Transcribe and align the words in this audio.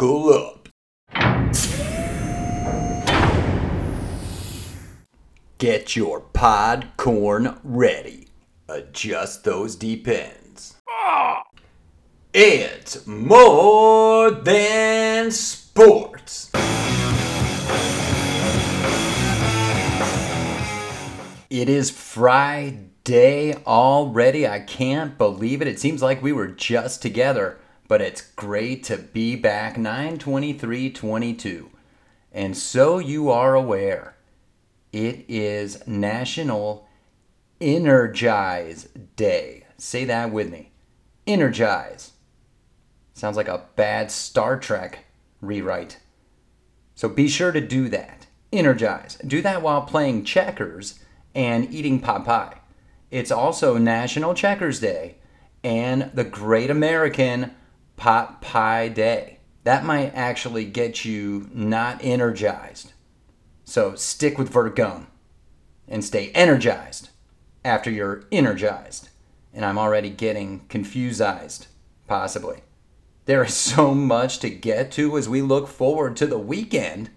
Buckle 0.00 0.32
up. 0.32 0.68
Get 5.58 5.94
your 5.94 6.22
podcorn 6.32 7.58
ready. 7.62 8.28
Adjust 8.66 9.44
those 9.44 9.76
depends. 9.76 10.76
It's 12.32 13.06
more 13.06 14.30
than 14.30 15.30
sports. 15.32 16.50
It 21.50 21.68
is 21.68 21.90
Friday 21.90 23.54
already. 23.66 24.48
I 24.48 24.60
can't 24.60 25.18
believe 25.18 25.60
it. 25.60 25.68
It 25.68 25.78
seems 25.78 26.00
like 26.00 26.22
we 26.22 26.32
were 26.32 26.48
just 26.48 27.02
together, 27.02 27.58
but 27.90 28.00
it's 28.00 28.20
great 28.20 28.84
to 28.84 28.96
be 28.96 29.34
back 29.34 29.76
92322. 29.76 31.70
And 32.30 32.56
so 32.56 33.00
you 33.00 33.30
are 33.30 33.56
aware, 33.56 34.14
it 34.92 35.24
is 35.26 35.84
National 35.88 36.86
Energize 37.60 38.84
Day. 39.16 39.66
Say 39.76 40.04
that 40.04 40.30
with 40.30 40.52
me. 40.52 40.70
Energize. 41.26 42.12
Sounds 43.12 43.36
like 43.36 43.48
a 43.48 43.64
bad 43.74 44.12
Star 44.12 44.56
Trek 44.56 45.06
rewrite. 45.40 45.98
So 46.94 47.08
be 47.08 47.26
sure 47.26 47.50
to 47.50 47.60
do 47.60 47.88
that. 47.88 48.28
Energize. 48.52 49.16
Do 49.16 49.42
that 49.42 49.62
while 49.62 49.82
playing 49.82 50.26
checkers 50.26 51.00
and 51.34 51.68
eating 51.74 51.98
pot 51.98 52.24
pie. 52.24 52.60
It's 53.10 53.32
also 53.32 53.78
National 53.78 54.32
Checkers 54.32 54.78
Day 54.78 55.16
and 55.64 56.12
the 56.14 56.22
Great 56.22 56.70
American 56.70 57.56
Pot 58.00 58.40
Pie 58.40 58.88
Day. 58.88 59.40
That 59.64 59.84
might 59.84 60.14
actually 60.14 60.64
get 60.64 61.04
you 61.04 61.50
not 61.52 62.02
energized. 62.02 62.94
So 63.66 63.94
stick 63.94 64.38
with 64.38 64.50
Vertigone 64.50 65.04
and 65.86 66.02
stay 66.02 66.30
energized 66.30 67.10
after 67.62 67.90
you're 67.90 68.24
energized. 68.32 69.10
And 69.52 69.66
I'm 69.66 69.76
already 69.76 70.08
getting 70.08 70.60
confused, 70.70 71.66
possibly. 72.06 72.62
There 73.26 73.44
is 73.44 73.52
so 73.52 73.94
much 73.94 74.38
to 74.38 74.48
get 74.48 74.90
to 74.92 75.18
as 75.18 75.28
we 75.28 75.42
look 75.42 75.68
forward 75.68 76.16
to 76.16 76.26
the 76.26 76.38
weekend. 76.38 77.10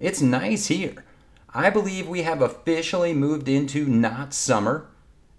It's 0.00 0.22
nice 0.22 0.68
here. 0.68 1.04
I 1.52 1.68
believe 1.68 2.08
we 2.08 2.22
have 2.22 2.40
officially 2.40 3.12
moved 3.12 3.50
into 3.50 3.84
not 3.84 4.32
summer 4.32 4.86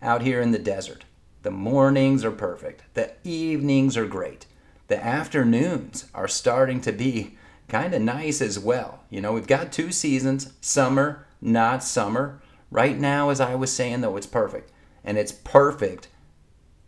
out 0.04 0.22
here 0.22 0.40
in 0.40 0.52
the 0.52 0.60
desert. 0.60 1.04
The 1.42 1.50
mornings 1.50 2.24
are 2.24 2.30
perfect, 2.30 2.84
the 2.94 3.14
evenings 3.24 3.98
are 3.98 4.06
great, 4.06 4.46
the 4.88 5.04
afternoons 5.04 6.06
are 6.14 6.28
starting 6.28 6.82
to 6.82 6.92
be 6.92 7.38
kind 7.68 7.94
of 7.94 8.02
nice 8.02 8.42
as 8.42 8.58
well. 8.58 9.04
You 9.10 9.22
know, 9.22 9.34
we've 9.34 9.48
got 9.48 9.72
two 9.72 9.92
seasons 9.92 10.54
summer, 10.62 11.26
not 11.42 11.84
summer. 11.84 12.42
Right 12.72 12.98
now, 12.98 13.30
as 13.30 13.40
I 13.40 13.56
was 13.56 13.72
saying, 13.72 14.02
though, 14.02 14.18
it's 14.18 14.28
perfect. 14.28 14.72
And 15.04 15.18
it's 15.18 15.32
perfect, 15.32 16.10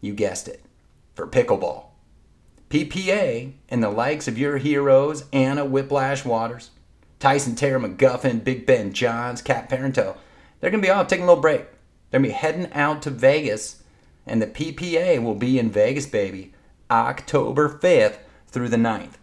you 0.02 0.14
guessed 0.14 0.48
it, 0.48 0.64
for 1.14 1.28
pickleball. 1.28 1.86
PPA 2.70 3.54
and 3.70 3.82
the 3.82 3.90
likes 3.90 4.28
of 4.28 4.38
your 4.38 4.58
heroes, 4.58 5.26
Anna 5.34 5.66
Whiplash 5.66 6.24
Waters, 6.24 6.70
Tyson 7.20 7.56
Terry 7.56 7.80
McGuffin, 7.80 8.44
Big 8.44 8.66
Ben 8.66 8.94
Johns, 8.94 9.42
Cat 9.42 9.70
Parenteau, 9.70 10.16
they're 10.60 10.70
going 10.70 10.82
to 10.82 10.88
be 10.88 10.92
off 10.92 11.08
taking 11.08 11.24
a 11.24 11.28
little 11.28 11.42
break. 11.42 11.66
They're 12.10 12.20
going 12.20 12.24
to 12.24 12.30
be 12.30 12.34
heading 12.34 12.72
out 12.74 13.02
to 13.04 13.10
Vegas, 13.10 13.84
and 14.26 14.42
the 14.42 14.48
PPA 14.48 15.22
will 15.24 15.36
be 15.36 15.58
in 15.58 15.72
Vegas, 15.72 16.06
baby, 16.06 16.54
October 16.92 17.70
5th 17.70 18.18
through 18.48 18.70
the 18.70 18.78
9th. 18.78 19.14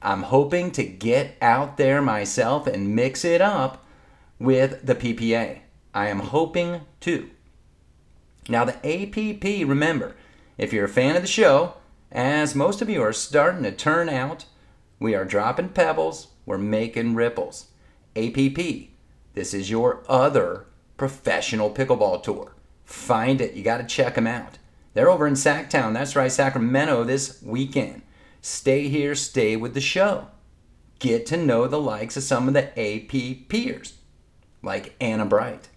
I'm 0.00 0.24
hoping 0.24 0.70
to 0.72 0.84
get 0.84 1.36
out 1.40 1.76
there 1.76 2.02
myself 2.02 2.66
and 2.66 2.94
mix 2.94 3.24
it 3.24 3.40
up 3.40 3.84
with 4.38 4.84
the 4.84 4.94
PPA. 4.94 5.60
I 5.94 6.08
am 6.08 6.20
hoping 6.20 6.82
to. 7.00 7.30
Now, 8.48 8.64
the 8.64 8.76
APP, 8.84 9.66
remember, 9.66 10.16
if 10.58 10.72
you're 10.72 10.84
a 10.84 10.88
fan 10.88 11.16
of 11.16 11.22
the 11.22 11.28
show, 11.28 11.74
as 12.12 12.54
most 12.54 12.82
of 12.82 12.90
you 12.90 13.02
are 13.02 13.12
starting 13.12 13.62
to 13.62 13.72
turn 13.72 14.08
out, 14.08 14.44
we 15.00 15.14
are 15.14 15.24
dropping 15.24 15.70
pebbles, 15.70 16.28
we're 16.44 16.58
making 16.58 17.14
ripples. 17.14 17.68
APP, 18.16 18.58
this 19.32 19.54
is 19.54 19.70
your 19.70 20.02
other 20.08 20.66
professional 20.96 21.70
pickleball 21.70 22.22
tour. 22.22 22.54
Find 22.84 23.40
it, 23.40 23.54
you 23.54 23.62
got 23.62 23.78
to 23.78 23.84
check 23.84 24.14
them 24.14 24.26
out. 24.26 24.58
They're 24.94 25.10
over 25.10 25.26
in 25.26 25.34
Sacktown, 25.34 25.92
that's 25.92 26.16
right, 26.16 26.30
Sacramento 26.30 27.04
this 27.04 27.42
weekend. 27.42 28.02
Stay 28.40 28.88
here, 28.88 29.14
stay 29.14 29.56
with 29.56 29.74
the 29.74 29.80
show. 29.80 30.28
Get 31.00 31.26
to 31.26 31.36
know 31.36 31.66
the 31.66 31.80
likes 31.80 32.16
of 32.16 32.22
some 32.22 32.46
of 32.46 32.54
the 32.54 32.68
AP 32.78 33.48
peers, 33.48 33.94
like 34.62 34.94
Anna 35.00 35.26
Bright, 35.26 35.68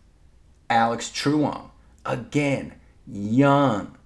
Alex 0.70 1.10
Truong. 1.10 1.72
Again, 2.06 2.76
young, 3.08 3.98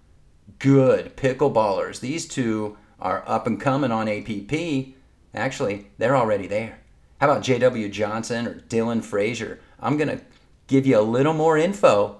good 0.59 1.17
pickleballers. 1.17 1.99
These 1.99 2.28
two 2.28 2.78
are 2.99 3.23
up 3.28 3.47
and 3.47 3.59
coming 3.59 3.91
on 3.91 4.07
APP. 4.07 4.95
Actually, 5.33 5.88
they're 5.97 6.16
already 6.16 6.47
there. 6.47 6.79
How 7.19 7.29
about 7.29 7.43
J.W. 7.43 7.89
Johnson 7.89 8.47
or 8.47 8.55
Dylan 8.61 9.03
Frazier? 9.03 9.59
I'm 9.79 9.97
going 9.97 10.17
to 10.17 10.23
give 10.67 10.88
you 10.88 10.97
a 10.97 11.01
little 11.01 11.33
more 11.33 11.57
info 11.57 12.17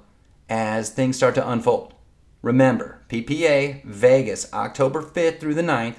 as 0.50 0.90
things 0.90 1.16
start 1.16 1.35
to 1.35 1.50
unfold. 1.50 1.94
Remember, 2.41 3.02
PPA 3.07 3.84
Vegas, 3.84 4.52
October 4.52 5.03
5th 5.03 5.40
through 5.40 5.53
the 5.53 5.62
9th. 5.62 5.97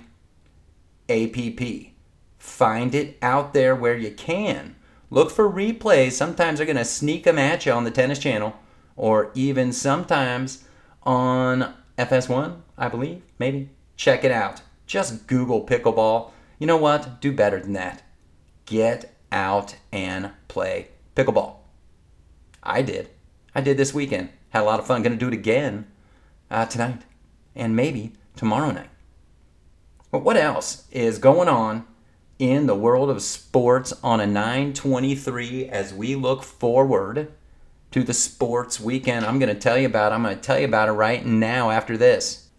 APP. 1.08 1.92
Find 2.38 2.94
it 2.94 3.16
out 3.22 3.54
there 3.54 3.76
where 3.76 3.96
you 3.96 4.10
can. 4.10 4.74
Look 5.08 5.30
for 5.30 5.48
replays. 5.48 6.12
Sometimes 6.12 6.58
they're 6.58 6.66
going 6.66 6.76
to 6.76 6.84
sneak 6.84 7.24
them 7.24 7.38
at 7.38 7.64
you 7.64 7.72
on 7.72 7.84
the 7.84 7.90
tennis 7.90 8.18
channel, 8.18 8.56
or 8.96 9.30
even 9.34 9.72
sometimes 9.72 10.64
on 11.04 11.74
FS1, 11.96 12.56
I 12.76 12.88
believe, 12.88 13.22
maybe. 13.38 13.70
Check 13.96 14.24
it 14.24 14.32
out. 14.32 14.62
Just 14.86 15.28
Google 15.28 15.64
pickleball. 15.64 16.32
You 16.58 16.66
know 16.66 16.76
what? 16.76 17.20
Do 17.20 17.30
better 17.30 17.60
than 17.60 17.74
that. 17.74 18.02
Get 18.66 19.14
out 19.30 19.76
and 19.92 20.30
play 20.48 20.88
pickleball. 21.14 21.56
I 22.62 22.82
did. 22.82 23.10
I 23.54 23.60
did 23.60 23.76
this 23.76 23.94
weekend. 23.94 24.30
Had 24.50 24.62
a 24.62 24.64
lot 24.64 24.80
of 24.80 24.86
fun. 24.86 25.02
To 25.04 25.10
do 25.10 25.28
it 25.28 25.34
again 25.34 25.86
uh, 26.52 26.66
tonight 26.66 27.02
and 27.56 27.74
maybe 27.74 28.12
tomorrow 28.36 28.70
night. 28.70 28.90
But 30.10 30.22
what 30.22 30.36
else 30.36 30.86
is 30.92 31.18
going 31.18 31.48
on 31.48 31.86
in 32.38 32.66
the 32.66 32.74
world 32.74 33.08
of 33.08 33.22
sports 33.22 33.92
on 34.02 34.20
a 34.20 34.26
923 34.26 35.68
as 35.68 35.94
we 35.94 36.14
look 36.14 36.42
forward 36.42 37.32
to 37.90 38.04
the 38.04 38.12
sports 38.12 38.78
weekend? 38.78 39.24
I'm 39.24 39.38
going 39.38 39.52
to 39.52 39.60
tell 39.60 39.78
you 39.78 39.86
about. 39.86 40.12
I'm 40.12 40.22
going 40.22 40.36
to 40.36 40.42
tell 40.42 40.58
you 40.58 40.66
about 40.66 40.90
it 40.90 40.92
right 40.92 41.24
now 41.24 41.70
after 41.70 41.96
this. 41.96 42.50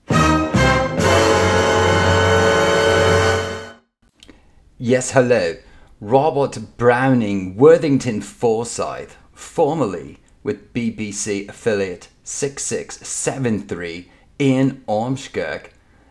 Yes, 4.80 5.12
hello. 5.12 5.56
Robert 6.02 6.60
Browning 6.75 7.56
Worthington 7.56 8.20
Forsyth, 8.22 9.16
formerly 9.31 10.18
with 10.42 10.74
BBC 10.74 11.48
affiliate 11.48 12.10
6673 12.23 14.09
in 14.39 14.84
Ormskirk, 14.88 15.69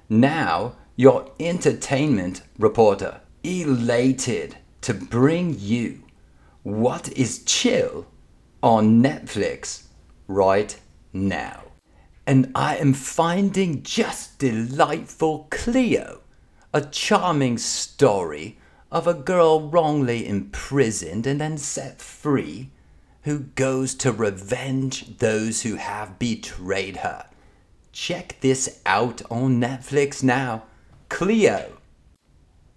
now 0.08 0.76
your 0.96 1.30
entertainment 1.40 2.42
reporter, 2.58 3.20
elated 3.42 4.56
to 4.82 4.94
bring 4.94 5.56
you 5.58 6.02
what 6.62 7.10
is 7.12 7.42
chill 7.44 8.06
on 8.62 9.02
Netflix 9.02 9.86
right 10.28 10.78
now. 11.12 11.62
And 12.26 12.52
I 12.54 12.76
am 12.76 12.92
finding 12.92 13.82
just 13.82 14.38
delightful 14.38 15.48
Cleo, 15.50 16.20
a 16.72 16.80
charming 16.82 17.58
story 17.58 18.58
of 18.92 19.06
a 19.06 19.14
girl 19.14 19.68
wrongly 19.68 20.28
imprisoned 20.28 21.26
and 21.26 21.40
then 21.40 21.58
set 21.58 22.00
free 22.00 22.70
who 23.22 23.40
goes 23.40 23.94
to 23.94 24.12
revenge 24.12 25.18
those 25.18 25.62
who 25.62 25.76
have 25.76 26.18
betrayed 26.18 26.98
her. 26.98 27.26
Check 27.92 28.36
this 28.40 28.80
out 28.86 29.22
on 29.30 29.60
Netflix 29.60 30.22
now. 30.22 30.64
Cleo. 31.08 31.72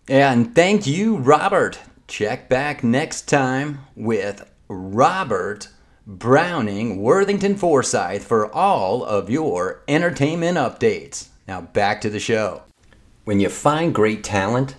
And 0.08 0.54
thank 0.54 0.86
you, 0.86 1.18
Robert. 1.18 1.80
Check 2.08 2.48
back 2.50 2.84
next 2.84 3.24
time 3.24 3.80
with 3.96 4.48
Robert 4.68 5.70
Browning 6.06 7.02
Worthington 7.02 7.56
Forsyth 7.56 8.24
for 8.26 8.54
all 8.54 9.04
of 9.04 9.30
your 9.30 9.82
entertainment 9.88 10.58
updates. 10.58 11.30
Now 11.48 11.62
back 11.62 12.02
to 12.02 12.10
the 12.10 12.20
show. 12.20 12.62
When 13.24 13.40
you 13.40 13.50
find 13.50 13.96
great 13.96 14.24
talent, 14.24 14.76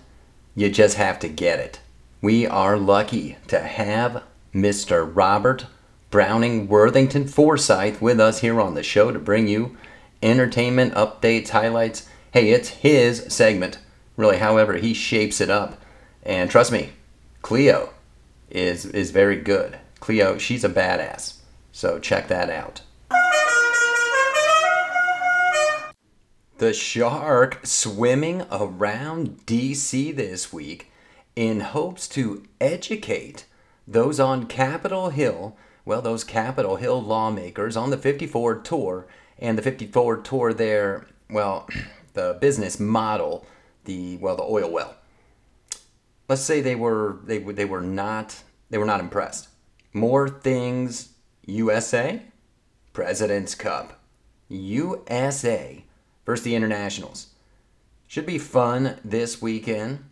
you 0.55 0.69
just 0.69 0.95
have 0.95 1.19
to 1.19 1.27
get 1.27 1.59
it. 1.59 1.81
We 2.21 2.47
are 2.47 2.77
lucky 2.77 3.37
to 3.47 3.59
have 3.59 4.23
Mr. 4.57 5.09
Robert 5.13 5.67
Browning 6.09 6.67
Worthington 6.67 7.27
Forsyth 7.27 8.01
with 8.01 8.19
us 8.19 8.39
here 8.39 8.59
on 8.59 8.73
the 8.73 8.81
show 8.81 9.11
to 9.11 9.19
bring 9.19 9.47
you 9.47 9.77
entertainment 10.23 10.95
updates, 10.95 11.49
highlights. 11.49 12.09
Hey, 12.31 12.49
it's 12.49 12.69
his 12.69 13.25
segment. 13.27 13.77
really, 14.15 14.37
however 14.37 14.77
he 14.77 14.95
shapes 14.95 15.39
it 15.39 15.51
up. 15.51 15.79
And 16.23 16.49
trust 16.49 16.71
me, 16.71 16.89
Cleo 17.43 17.93
is 18.49 18.85
is 18.85 19.11
very 19.11 19.35
good. 19.35 19.77
Cleo, 19.99 20.37
she's 20.39 20.63
a 20.63 20.69
badass. 20.69 21.35
So 21.71 21.99
check 21.99 22.27
that 22.27 22.49
out. 22.49 22.81
The 26.57 26.73
shark 26.73 27.59
swimming 27.63 28.43
around 28.51 29.45
DC 29.45 30.15
this 30.15 30.51
week 30.51 30.91
in 31.35 31.59
hopes 31.59 32.07
to 32.09 32.43
educate 32.59 33.45
those 33.87 34.19
on 34.19 34.47
Capitol 34.47 35.09
Hill, 35.09 35.55
well, 35.85 36.01
those 36.01 36.25
Capitol 36.25 36.75
Hill 36.75 37.01
lawmakers 37.01 37.77
on 37.77 37.89
the 37.89 37.97
54 37.97 38.55
tour, 38.59 39.07
and 39.39 39.57
the 39.57 39.61
54 39.61 40.17
tour 40.17 40.53
there, 40.53 41.07
well, 41.29 41.69
the 42.13 42.37
business 42.41 42.79
model, 42.79 43.45
the 43.85 44.17
well, 44.17 44.35
the 44.35 44.43
oil 44.43 44.69
well. 44.69 44.95
Let's 46.27 46.41
say 46.41 46.59
they 46.59 46.75
were 46.75 47.19
they 47.23 47.37
they 47.37 47.65
were 47.65 47.81
not 47.81 48.43
they 48.69 48.77
were 48.77 48.85
not 48.85 48.99
impressed. 48.99 49.47
More 49.93 50.27
things 50.27 51.13
USA, 51.45 52.21
President's 52.91 53.55
Cup, 53.55 53.99
USA 54.49 55.85
versus 56.25 56.43
the 56.43 56.55
Internationals. 56.55 57.27
Should 58.07 58.25
be 58.25 58.37
fun 58.37 58.97
this 59.05 59.41
weekend. 59.41 60.03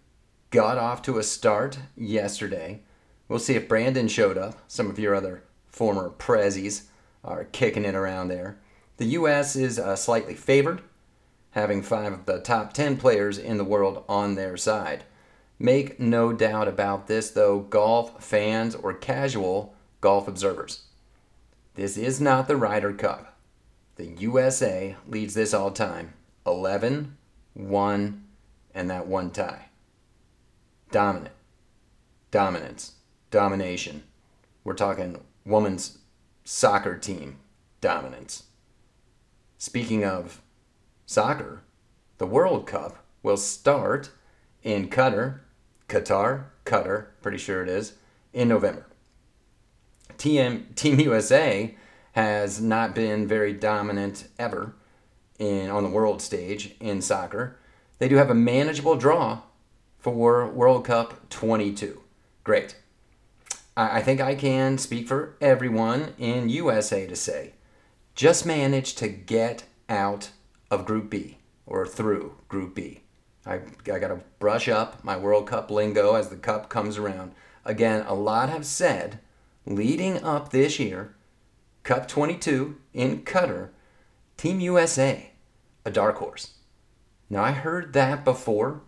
Got 0.52 0.78
off 0.78 1.02
to 1.04 1.18
a 1.18 1.24
start 1.24 1.80
yesterday. 1.98 2.82
We'll 3.28 3.40
see 3.40 3.56
if 3.56 3.68
Brandon 3.68 4.08
showed 4.08 4.38
up. 4.38 4.60
Some 4.68 4.90
of 4.90 5.00
your 5.00 5.16
other 5.16 5.44
former 5.68 6.10
prezzies 6.10 6.84
are 7.24 7.46
kicking 7.46 7.86
it 7.86 7.96
around 7.96 8.28
there. 8.28 8.58
The 8.98 9.06
U.S. 9.06 9.56
is 9.56 9.78
uh, 9.78 9.96
slightly 9.96 10.36
favored, 10.36 10.82
having 11.52 11.82
five 11.82 12.14
of 12.14 12.26
the 12.26 12.40
top 12.40 12.74
10 12.74 12.98
players 12.98 13.38
in 13.38 13.58
the 13.58 13.64
world 13.64 14.04
on 14.08 14.36
their 14.36 14.56
side. 14.56 15.04
Make 15.58 16.00
no 16.00 16.34
doubt 16.34 16.68
about 16.68 17.08
this, 17.08 17.32
though, 17.32 17.60
golf 17.60 18.24
fans 18.24 18.76
or 18.76 18.94
casual 18.94 19.74
golf 20.02 20.28
observers. 20.28 20.84
This 21.76 21.98
is 21.98 22.22
not 22.22 22.48
the 22.48 22.56
Ryder 22.56 22.94
Cup. 22.94 23.38
The 23.96 24.06
USA 24.06 24.96
leads 25.08 25.34
this 25.34 25.54
all 25.54 25.72
time 25.72 26.14
11, 26.46 27.18
1, 27.54 28.24
and 28.74 28.90
that 28.90 29.08
one 29.08 29.32
tie. 29.32 29.70
Dominant. 30.92 31.34
Dominance. 32.32 32.94
Domination. 33.32 34.04
We're 34.64 34.74
talking 34.74 35.20
women's 35.46 36.00
soccer 36.44 36.98
team 36.98 37.40
dominance. 37.82 38.44
Speaking 39.58 40.04
of 40.06 40.42
soccer, 41.06 41.62
the 42.18 42.26
World 42.28 42.68
Cup 42.68 43.04
will 43.24 43.38
start 43.38 44.12
in 44.64 44.90
Qatar, 44.90 45.40
Qatar, 45.88 46.46
Qatar, 46.66 47.08
pretty 47.22 47.38
sure 47.38 47.62
it 47.62 47.70
is, 47.70 47.94
in 48.34 48.48
November. 48.48 48.86
Team, 50.18 50.68
Team 50.76 51.00
USA 51.00 51.76
has 52.14 52.62
not 52.62 52.96
been 52.96 53.28
very 53.28 53.54
dominant 53.54 54.28
ever 54.40 54.74
in 55.38 55.70
on 55.70 55.84
the 55.84 55.90
world 55.90 56.22
stage 56.22 56.76
in 56.80 57.02
soccer. 57.02 57.58
They 58.00 58.08
do 58.08 58.16
have 58.16 58.30
a 58.30 58.36
manageable 58.36 58.96
draw 58.96 59.42
for 59.98 60.48
World 60.48 60.86
Cup 60.86 61.30
22. 61.30 62.02
Great. 62.44 62.76
I, 63.78 64.02
think 64.02 64.22
I 64.22 64.36
can 64.36 64.78
speak 64.78 65.08
for 65.08 65.36
everyone 65.42 66.14
in 66.18 66.50
USA 66.50 67.06
to 67.08 67.16
say 67.16 67.54
just 68.14 68.46
manage 68.46 68.96
to 68.96 69.10
get 69.10 69.66
out 69.90 70.32
of 70.72 70.86
Group 70.86 71.10
B 71.10 71.40
or 71.66 71.86
through 71.86 72.38
Group 72.48 72.76
B. 72.76 73.02
I, 73.46 73.56
I 73.92 74.00
got 74.00 74.08
to 74.08 74.22
brush 74.40 74.70
up 74.70 75.04
my 75.04 75.18
World 75.18 75.48
Cup 75.48 75.70
lingo 75.70 76.16
as 76.16 76.30
the 76.30 76.38
cup 76.38 76.70
comes 76.70 76.98
around. 76.98 77.34
Again, 77.66 78.06
a 78.08 78.16
lot 78.16 78.50
have 78.50 78.66
said 78.66 79.20
leading 79.66 80.24
up 80.24 80.52
this 80.52 80.80
year 80.80 81.16
Cup 81.84 82.08
22 82.08 82.78
in 82.94 83.24
Qatar, 83.24 83.70
Team 84.38 84.60
USA, 84.60 85.32
a 85.84 85.92
dark 85.92 86.18
horse. 86.18 86.54
Now, 87.30 87.44
I 87.44 87.52
heard 87.52 87.94
that 87.94 88.26
before 88.26 88.82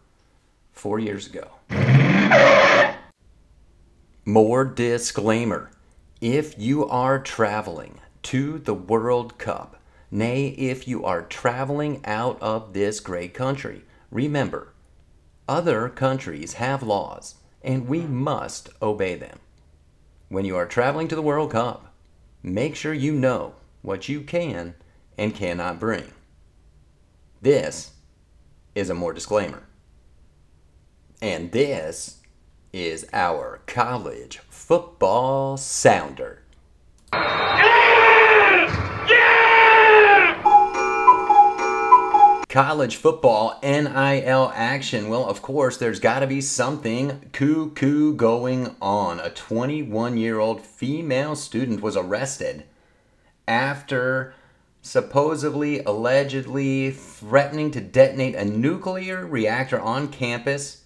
four 0.72 0.98
years 0.98 1.28
ago. 1.28 1.50
More 4.28 4.66
disclaimer. 4.66 5.72
If 6.20 6.60
you 6.60 6.86
are 6.86 7.18
traveling 7.18 8.02
to 8.24 8.60
the 8.60 8.74
World 8.74 9.38
Cup, 9.38 9.78
nay, 10.12 10.48
if 10.48 10.86
you 10.86 11.06
are 11.06 11.22
traveling 11.22 12.02
out 12.04 12.38
of 12.42 12.74
this 12.74 13.00
great 13.00 13.34
country, 13.34 13.84
remember, 14.12 14.74
other 15.48 15.88
countries 15.88 16.56
have 16.56 16.84
laws 16.84 17.36
and 17.62 17.88
we 17.88 18.02
must 18.02 18.68
obey 18.82 19.16
them. 19.16 19.40
When 20.28 20.44
you 20.44 20.58
are 20.58 20.68
traveling 20.68 21.08
to 21.08 21.16
the 21.16 21.22
World 21.22 21.52
Cup, 21.52 21.94
make 22.44 22.76
sure 22.76 22.94
you 22.94 23.14
know 23.14 23.56
what 23.82 24.10
you 24.10 24.20
can 24.20 24.76
and 25.18 25.34
cannot 25.34 25.80
bring. 25.80 26.12
This 27.42 27.92
is 28.76 28.90
a 28.90 28.94
more 28.94 29.14
disclaimer. 29.14 29.64
And 31.22 31.54
this 31.54 32.18
is 32.74 33.08
our 33.14 33.62
college 33.66 34.40
football 34.50 35.58
sounder. 35.58 36.44
college 42.58 42.96
football 42.96 43.60
NIL 43.62 44.52
action. 44.56 45.10
Well, 45.10 45.28
of 45.28 45.44
course, 45.44 45.78
there's 45.78 46.00
got 46.00 46.22
to 46.22 46.28
be 46.28 46.42
something 46.42 47.30
cuckoo 47.32 48.16
going 48.16 48.76
on. 48.82 49.20
A 49.20 49.30
21 49.30 50.18
year 50.18 50.40
old 50.40 50.62
female 50.62 51.36
student 51.36 51.82
was 51.82 51.96
arrested 51.96 52.64
after 53.48 54.34
supposedly, 54.82 55.84
allegedly 55.84 56.90
threatening 56.90 57.70
to 57.72 57.80
detonate 57.80 58.34
a 58.34 58.46
nuclear 58.46 59.24
reactor 59.24 59.80
on 59.80 60.08
campus. 60.08 60.84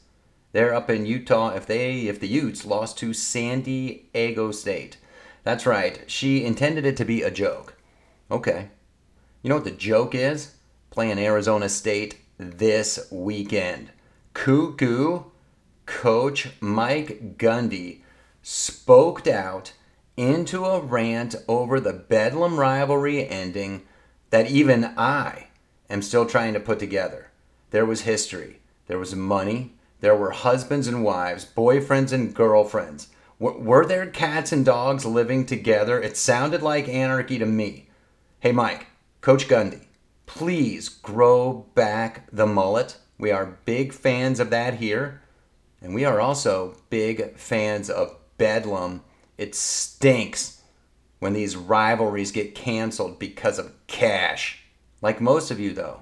They're 0.51 0.74
up 0.74 0.89
in 0.89 1.06
Utah 1.06 1.50
if 1.56 1.65
they 1.65 2.07
if 2.07 2.19
the 2.19 2.27
Utes 2.27 2.65
lost 2.65 2.98
to 3.00 3.13
San 3.13 3.62
Diego 3.62 4.51
State. 4.51 4.98
That's 5.44 5.65
right. 5.65 6.03
She 6.07 6.44
intended 6.44 6.86
it 6.86 6.98
to 6.98 7.06
be 7.06 7.21
a 7.21 7.31
joke. 7.31 7.77
Okay. 8.30 8.69
You 9.42 9.50
know 9.50 9.56
what 9.56 9.63
the 9.63 9.71
joke 9.71 10.13
is? 10.13 10.56
playing 10.92 11.18
Arizona 11.18 11.69
State 11.69 12.18
this 12.38 13.07
weekend. 13.09 13.92
Cuckoo 14.33 15.24
coach 15.86 16.50
Mike 16.59 17.38
Gundy 17.38 18.01
spoke 18.43 19.25
out 19.25 19.74
into 20.17 20.65
a 20.65 20.81
rant 20.81 21.36
over 21.48 21.79
the 21.79 21.93
Bedlam 21.93 22.60
rivalry 22.60 23.27
ending 23.27 23.84
that 24.29 24.51
even 24.51 24.93
I 24.98 25.48
am 25.89 26.01
still 26.01 26.25
trying 26.25 26.53
to 26.53 26.60
put 26.60 26.77
together. 26.77 27.31
There 27.72 27.86
was 27.86 28.01
history, 28.01 28.60
there 28.88 29.00
was 29.00 29.15
money, 29.15 29.75
there 30.01 30.15
were 30.15 30.31
husbands 30.31 30.88
and 30.88 31.03
wives, 31.03 31.46
boyfriends 31.46 32.12
and 32.12 32.34
girlfriends. 32.34 33.08
were 33.39 33.86
there 33.86 34.08
cats 34.08 34.51
and 34.51 34.65
dogs 34.65 35.05
living 35.05 35.46
together? 35.46 36.01
It 36.01 36.17
sounded 36.17 36.62
like 36.62 36.89
anarchy 36.89 37.38
to 37.39 37.46
me. 37.46 37.88
Hey, 38.39 38.51
Mike, 38.51 38.88
Coach 39.22 39.48
Gundy, 39.48 39.86
please 40.25 40.89
grow 40.89 41.67
back 41.75 42.27
the 42.31 42.48
mullet. 42.48 42.98
We 43.20 43.31
are 43.31 43.60
big 43.65 43.93
fans 43.93 44.39
of 44.39 44.50
that 44.50 44.75
here. 44.75 45.22
And 45.81 45.93
we 45.93 46.03
are 46.05 46.20
also 46.20 46.77
big 46.89 47.38
fans 47.38 47.89
of 47.89 48.15
Bedlam. 48.38 49.03
It 49.38 49.55
stinks 49.55 50.62
when 51.20 51.34
these 51.34 51.55
rivalries 51.55 52.31
get 52.31 52.55
canceled 52.55 53.20
because 53.20 53.60
of 53.60 53.74
cash. 53.86 54.63
Like 55.01 55.22
most 55.22 55.51
of 55.51 55.60
you, 55.60 55.74
though, 55.74 56.01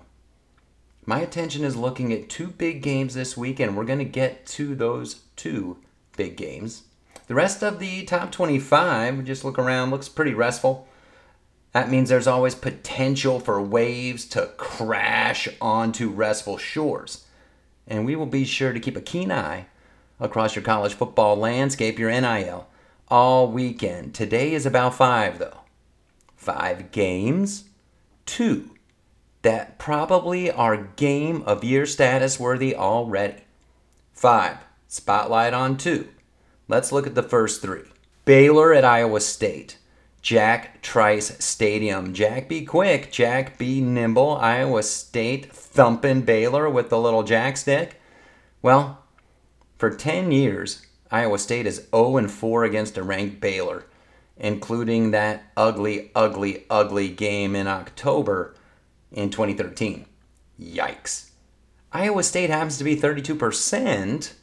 my 1.09 1.21
attention 1.21 1.63
is 1.63 1.75
looking 1.75 2.13
at 2.13 2.29
two 2.29 2.49
big 2.49 2.83
games 2.83 3.15
this 3.15 3.35
week, 3.35 3.59
and 3.59 3.75
we're 3.75 3.83
going 3.83 3.97
to 3.97 4.05
get 4.05 4.45
to 4.45 4.75
those 4.75 5.21
two 5.35 5.77
big 6.15 6.37
games. 6.37 6.83
The 7.25 7.33
rest 7.33 7.63
of 7.63 7.79
the 7.79 8.03
top 8.03 8.31
25, 8.31 9.25
just 9.25 9.43
look 9.43 9.57
around, 9.57 9.89
looks 9.89 10.07
pretty 10.07 10.35
restful. 10.35 10.87
That 11.71 11.89
means 11.89 12.09
there's 12.09 12.27
always 12.27 12.53
potential 12.53 13.39
for 13.39 13.59
waves 13.59 14.23
to 14.27 14.51
crash 14.57 15.47
onto 15.59 16.09
restful 16.09 16.59
shores. 16.59 17.25
And 17.87 18.05
we 18.05 18.15
will 18.15 18.27
be 18.27 18.45
sure 18.45 18.71
to 18.71 18.79
keep 18.79 18.95
a 18.95 19.01
keen 19.01 19.31
eye 19.31 19.65
across 20.19 20.55
your 20.55 20.63
college 20.63 20.93
football 20.93 21.35
landscape, 21.35 21.97
your 21.97 22.11
NIL, 22.11 22.67
all 23.07 23.47
weekend. 23.47 24.13
Today 24.13 24.53
is 24.53 24.67
about 24.67 24.93
five, 24.93 25.39
though. 25.39 25.61
Five 26.35 26.91
games, 26.91 27.63
two 28.27 28.75
that 29.41 29.77
probably 29.77 30.51
are 30.51 30.77
game 30.95 31.41
of 31.43 31.63
year 31.63 31.85
status 31.85 32.39
worthy 32.39 32.75
already. 32.75 33.43
Five, 34.11 34.57
spotlight 34.87 35.53
on 35.53 35.77
two. 35.77 36.09
Let's 36.67 36.91
look 36.91 37.07
at 37.07 37.15
the 37.15 37.23
first 37.23 37.61
three. 37.61 37.85
Baylor 38.25 38.73
at 38.73 38.85
Iowa 38.85 39.21
State. 39.21 39.77
Jack 40.21 40.81
Trice 40.81 41.43
Stadium. 41.43 42.13
Jack 42.13 42.49
be 42.49 42.65
quick, 42.65 43.11
Jack 43.11 43.57
be 43.57 43.79
nimble. 43.79 44.35
Iowa 44.35 44.83
State 44.83 45.51
thumping 45.51 46.21
Baylor 46.21 46.69
with 46.69 46.89
the 46.89 46.99
little 46.99 47.23
jack 47.23 47.55
stick. 47.55 48.01
Well, 48.61 49.01
for 49.77 49.89
10 49.89 50.31
years, 50.33 50.85
Iowa 51.09 51.39
State 51.39 51.65
is 51.65 51.87
0 51.95 52.27
4 52.27 52.63
against 52.65 52.97
a 52.97 53.03
ranked 53.03 53.39
Baylor, 53.39 53.85
including 54.37 55.11
that 55.11 55.43
ugly, 55.55 56.11
ugly, 56.13 56.65
ugly 56.69 57.07
game 57.07 57.55
in 57.55 57.67
October 57.67 58.55
in 59.11 59.29
2013. 59.29 60.05
Yikes. 60.59 61.29
Iowa 61.91 62.23
State 62.23 62.49
happens 62.49 62.77
to 62.77 62.83
be 62.83 62.95
32% 62.95 64.33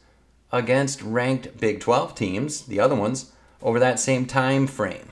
against 0.51 1.01
ranked 1.01 1.57
Big 1.59 1.79
12 1.79 2.15
teams, 2.15 2.65
the 2.65 2.79
other 2.79 2.95
ones, 2.95 3.31
over 3.61 3.79
that 3.79 3.99
same 3.99 4.25
time 4.25 4.67
frame. 4.67 5.11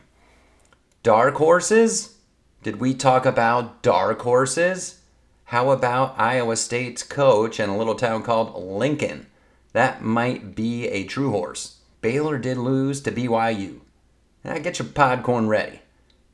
Dark 1.03 1.35
horses? 1.35 2.17
Did 2.63 2.79
we 2.79 2.93
talk 2.93 3.25
about 3.25 3.81
dark 3.81 4.21
horses? 4.21 5.01
How 5.45 5.69
about 5.69 6.19
Iowa 6.19 6.55
State's 6.55 7.03
coach 7.03 7.59
in 7.59 7.69
a 7.69 7.77
little 7.77 7.95
town 7.95 8.24
called 8.24 8.55
Lincoln? 8.55 9.27
That 9.74 10.01
might 10.01 10.55
be 10.55 10.88
a 10.88 11.03
true 11.03 11.31
horse. 11.31 11.79
Baylor 12.01 12.38
did 12.38 12.57
lose 12.57 13.01
to 13.01 13.12
BYU. 13.12 13.81
Now 14.43 14.57
get 14.57 14.79
your 14.79 14.88
podcorn 14.88 15.47
ready. 15.47 15.81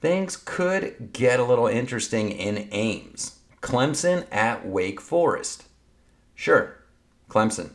Things 0.01 0.35
could 0.35 1.13
get 1.13 1.39
a 1.39 1.43
little 1.43 1.67
interesting 1.67 2.31
in 2.31 2.67
Ames. 2.71 3.39
Clemson 3.61 4.25
at 4.31 4.67
Wake 4.67 4.99
Forest. 4.99 5.65
Sure, 6.33 6.83
Clemson. 7.29 7.73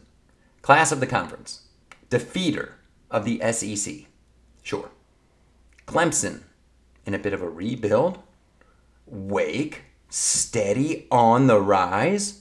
Class 0.61 0.90
of 0.90 0.99
the 0.99 1.06
conference. 1.06 1.68
Defeater 2.11 2.73
of 3.12 3.25
the 3.25 3.40
SEC. 3.52 4.06
Sure. 4.64 4.90
Clemson 5.87 6.40
in 7.04 7.14
a 7.14 7.18
bit 7.21 7.33
of 7.33 7.42
a 7.42 7.49
rebuild. 7.49 8.18
Wake 9.06 9.85
steady 10.11 11.06
on 11.12 11.47
the 11.47 11.61
rise. 11.61 12.40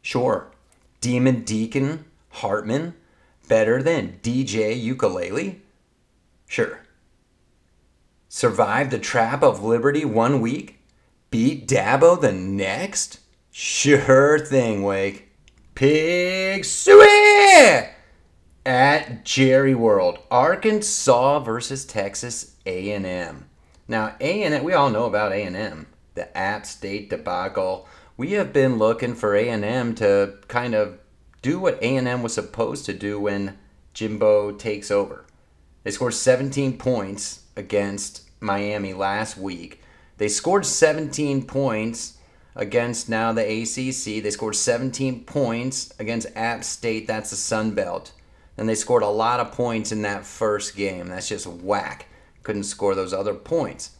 Sure. 0.00 0.52
Demon 1.00 1.42
Deacon 1.42 2.04
Hartman 2.30 2.94
better 3.48 3.82
than 3.82 4.20
DJ 4.22 4.80
Ukulele. 4.80 5.60
Sure. 6.46 6.82
Survive 8.30 8.90
the 8.90 8.98
trap 8.98 9.42
of 9.42 9.62
Liberty 9.62 10.04
one 10.04 10.42
week? 10.42 10.80
Beat 11.30 11.66
Dabo 11.66 12.20
the 12.20 12.30
next? 12.30 13.20
Sure 13.50 14.38
thing, 14.38 14.82
Wake. 14.82 15.30
Pig 15.74 16.62
Sooie! 16.62 17.88
At 18.66 19.24
Jerry 19.24 19.74
World, 19.74 20.18
Arkansas 20.30 21.38
versus 21.38 21.86
Texas 21.86 22.56
A&M. 22.66 23.48
Now, 23.88 24.14
A&M, 24.20 24.62
we 24.62 24.74
all 24.74 24.90
know 24.90 25.06
about 25.06 25.32
A&M, 25.32 25.86
the 26.14 26.36
App 26.36 26.66
State 26.66 27.08
debacle. 27.08 27.88
We 28.18 28.32
have 28.32 28.52
been 28.52 28.76
looking 28.76 29.14
for 29.14 29.34
A&M 29.34 29.94
to 29.94 30.34
kind 30.48 30.74
of 30.74 30.98
do 31.40 31.58
what 31.58 31.82
A&M 31.82 32.22
was 32.22 32.34
supposed 32.34 32.84
to 32.84 32.92
do 32.92 33.18
when 33.18 33.56
Jimbo 33.94 34.52
takes 34.52 34.90
over. 34.90 35.24
They 35.82 35.92
scored 35.92 36.12
17 36.12 36.76
points 36.76 37.44
against 37.58 38.28
Miami 38.40 38.94
last 38.94 39.36
week. 39.36 39.82
They 40.16 40.28
scored 40.28 40.64
17 40.64 41.44
points 41.44 42.18
against 42.56 43.08
now 43.08 43.32
the 43.32 43.42
ACC. 43.42 44.22
They 44.22 44.30
scored 44.30 44.56
17 44.56 45.24
points 45.24 45.92
against 45.98 46.28
App 46.34 46.64
State. 46.64 47.06
That's 47.06 47.30
the 47.30 47.36
Sun 47.36 47.72
Belt. 47.72 48.12
And 48.56 48.68
they 48.68 48.74
scored 48.74 49.02
a 49.02 49.08
lot 49.08 49.40
of 49.40 49.52
points 49.52 49.92
in 49.92 50.02
that 50.02 50.24
first 50.24 50.74
game. 50.74 51.08
That's 51.08 51.28
just 51.28 51.46
whack. 51.46 52.06
Couldn't 52.42 52.64
score 52.64 52.94
those 52.94 53.12
other 53.12 53.34
points. 53.34 53.90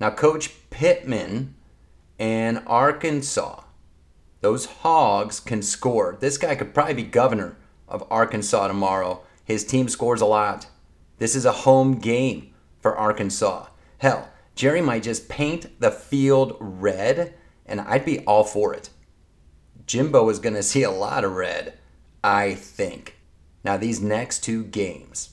Now, 0.00 0.10
Coach 0.10 0.50
Pittman 0.70 1.54
and 2.18 2.62
Arkansas 2.66 3.64
those 4.44 4.66
hogs 4.66 5.40
can 5.40 5.62
score. 5.62 6.18
This 6.20 6.36
guy 6.36 6.54
could 6.54 6.74
probably 6.74 6.92
be 6.92 7.04
governor 7.04 7.56
of 7.88 8.04
Arkansas 8.10 8.68
tomorrow. 8.68 9.22
His 9.42 9.64
team 9.64 9.88
scores 9.88 10.20
a 10.20 10.26
lot. 10.26 10.66
This 11.16 11.34
is 11.34 11.46
a 11.46 11.52
home 11.64 11.94
game 11.94 12.52
for 12.84 12.98
Arkansas. 12.98 13.68
Hell, 13.96 14.28
Jerry 14.54 14.82
might 14.82 15.04
just 15.04 15.26
paint 15.26 15.80
the 15.80 15.90
field 15.90 16.54
red, 16.60 17.32
and 17.64 17.80
I'd 17.80 18.04
be 18.04 18.18
all 18.26 18.44
for 18.44 18.74
it. 18.74 18.90
Jimbo 19.86 20.28
is 20.28 20.38
going 20.38 20.54
to 20.54 20.62
see 20.62 20.82
a 20.82 20.90
lot 20.90 21.24
of 21.24 21.32
red, 21.32 21.78
I 22.22 22.52
think. 22.52 23.16
Now, 23.64 23.78
these 23.78 24.02
next 24.02 24.44
two 24.44 24.64
games, 24.64 25.30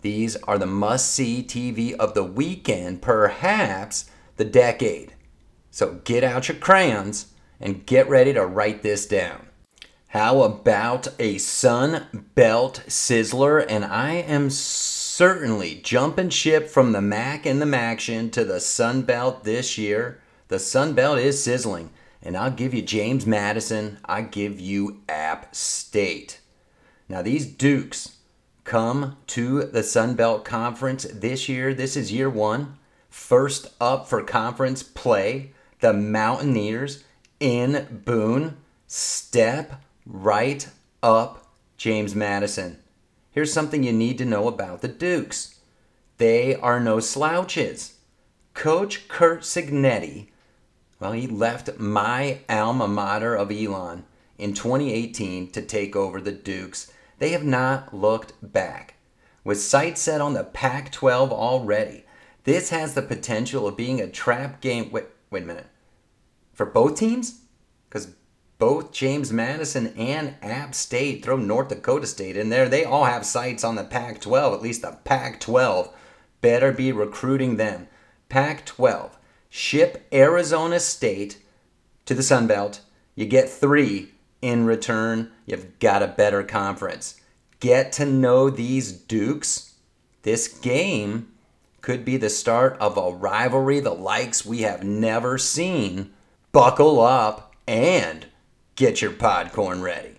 these 0.00 0.34
are 0.34 0.58
the 0.58 0.66
must 0.66 1.12
see 1.12 1.44
TV 1.44 1.94
of 1.94 2.14
the 2.14 2.24
weekend, 2.24 3.02
perhaps 3.02 4.10
the 4.34 4.44
decade. 4.44 5.14
So 5.70 6.00
get 6.02 6.24
out 6.24 6.48
your 6.48 6.58
crayons 6.58 7.32
and 7.60 7.86
get 7.86 8.08
ready 8.08 8.32
to 8.32 8.44
write 8.44 8.82
this 8.82 9.06
down. 9.06 9.46
How 10.08 10.42
about 10.42 11.06
a 11.20 11.38
Sun 11.38 12.24
Belt 12.34 12.82
Sizzler? 12.88 13.64
And 13.68 13.84
I 13.84 14.14
am 14.14 14.50
certainly 15.20 15.74
jumping 15.82 16.30
ship 16.30 16.66
from 16.66 16.92
the 16.92 17.02
MAC 17.02 17.44
and 17.44 17.60
the 17.60 17.66
MACtion 17.66 18.32
to 18.32 18.42
the 18.42 18.58
Sun 18.58 19.02
Belt 19.02 19.44
this 19.44 19.76
year. 19.76 20.18
The 20.48 20.58
Sun 20.58 20.94
Belt 20.94 21.18
is 21.18 21.44
sizzling, 21.44 21.90
and 22.22 22.38
I'll 22.38 22.50
give 22.50 22.72
you 22.72 22.80
James 22.80 23.26
Madison. 23.26 23.98
I 24.06 24.22
give 24.22 24.58
you 24.58 25.02
App 25.10 25.54
State. 25.54 26.40
Now 27.06 27.20
these 27.20 27.44
Dukes 27.44 28.16
come 28.64 29.18
to 29.26 29.64
the 29.64 29.82
Sun 29.82 30.14
Belt 30.14 30.46
Conference 30.46 31.04
this 31.12 31.50
year. 31.50 31.74
This 31.74 31.98
is 31.98 32.10
year 32.10 32.30
one. 32.30 32.78
First 33.10 33.74
up 33.78 34.08
for 34.08 34.22
conference 34.22 34.82
play, 34.82 35.52
the 35.80 35.92
Mountaineers 35.92 37.04
in 37.38 38.00
Boone, 38.06 38.56
step 38.86 39.82
right 40.06 40.66
up 41.02 41.46
James 41.76 42.14
Madison. 42.14 42.79
Here's 43.40 43.54
something 43.54 43.82
you 43.82 43.94
need 43.94 44.18
to 44.18 44.26
know 44.26 44.48
about 44.48 44.82
the 44.82 44.88
Dukes 44.88 45.60
they 46.18 46.54
are 46.56 46.78
no 46.78 47.00
slouches. 47.00 47.94
Coach 48.52 49.08
Curt 49.08 49.40
Cignetti, 49.40 50.28
well, 51.00 51.12
he 51.12 51.26
left 51.26 51.78
my 51.78 52.40
alma 52.50 52.86
mater 52.86 53.34
of 53.34 53.50
Elon 53.50 54.04
in 54.36 54.52
2018 54.52 55.52
to 55.52 55.62
take 55.62 55.96
over 55.96 56.20
the 56.20 56.32
Dukes. 56.32 56.92
They 57.18 57.30
have 57.30 57.46
not 57.46 57.94
looked 57.94 58.34
back. 58.42 58.96
With 59.42 59.58
sights 59.58 60.02
set 60.02 60.20
on 60.20 60.34
the 60.34 60.44
Pac 60.44 60.92
12 60.92 61.32
already, 61.32 62.04
this 62.44 62.68
has 62.68 62.92
the 62.92 63.00
potential 63.00 63.66
of 63.66 63.74
being 63.74 64.02
a 64.02 64.06
trap 64.06 64.60
game. 64.60 64.90
Wait, 64.90 65.06
wait 65.30 65.44
a 65.44 65.46
minute 65.46 65.68
for 66.52 66.66
both 66.66 66.98
teams 66.98 67.40
because 67.88 68.08
both 68.60 68.92
James 68.92 69.32
Madison 69.32 69.88
and 69.96 70.34
App 70.42 70.74
State 70.74 71.24
throw 71.24 71.36
North 71.36 71.70
Dakota 71.70 72.06
State 72.06 72.36
in 72.36 72.50
there. 72.50 72.68
They 72.68 72.84
all 72.84 73.06
have 73.06 73.24
sights 73.24 73.64
on 73.64 73.74
the 73.74 73.82
Pac 73.82 74.20
12, 74.20 74.54
at 74.54 74.62
least 74.62 74.82
the 74.82 74.98
Pac 75.02 75.40
12. 75.40 75.88
Better 76.42 76.70
be 76.70 76.92
recruiting 76.92 77.56
them. 77.56 77.88
Pac 78.28 78.66
12. 78.66 79.18
Ship 79.48 80.06
Arizona 80.12 80.78
State 80.78 81.42
to 82.04 82.14
the 82.14 82.22
Sun 82.22 82.46
Belt. 82.46 82.82
You 83.14 83.24
get 83.24 83.48
three 83.48 84.10
in 84.42 84.66
return. 84.66 85.32
You've 85.46 85.78
got 85.78 86.02
a 86.02 86.06
better 86.06 86.44
conference. 86.44 87.18
Get 87.60 87.92
to 87.92 88.04
know 88.04 88.50
these 88.50 88.92
Dukes. 88.92 89.74
This 90.22 90.48
game 90.48 91.32
could 91.80 92.04
be 92.04 92.18
the 92.18 92.28
start 92.28 92.76
of 92.78 92.98
a 92.98 93.10
rivalry 93.10 93.80
the 93.80 93.94
likes 93.94 94.44
we 94.44 94.62
have 94.62 94.84
never 94.84 95.38
seen 95.38 96.12
buckle 96.52 97.00
up 97.00 97.54
and 97.66 98.26
get 98.80 99.02
your 99.02 99.10
podcorn 99.10 99.82
ready. 99.82 100.14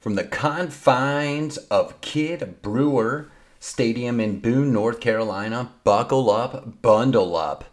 From 0.00 0.16
the 0.16 0.24
confines 0.24 1.58
of 1.70 2.00
Kidd 2.00 2.60
Brewer 2.60 3.30
Stadium 3.60 4.18
in 4.18 4.40
Boone, 4.40 4.72
North 4.72 4.98
Carolina, 4.98 5.70
buckle 5.84 6.28
up, 6.28 6.82
bundle 6.82 7.36
up. 7.36 7.66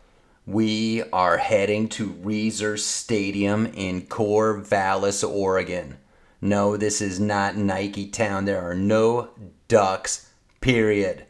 We 0.46 1.02
are 1.12 1.38
heading 1.38 1.90
to 1.90 2.14
Reser 2.14 2.78
Stadium 2.78 3.66
in 3.66 4.04
Corvallis, 4.04 5.28
Oregon. 5.28 5.98
No, 6.40 6.78
this 6.78 7.02
is 7.02 7.20
not 7.20 7.58
Nike 7.58 8.06
Town. 8.08 8.46
There 8.46 8.62
are 8.62 8.76
no 8.76 9.30
ducks, 9.68 10.30
period. 10.62 11.26